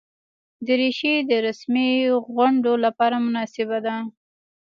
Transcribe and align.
دریشي 0.67 1.13
د 1.29 1.31
رسمي 1.45 1.89
غونډو 2.33 2.73
لپاره 2.85 3.15
مناسبه 3.25 3.77
ده. 3.85 3.95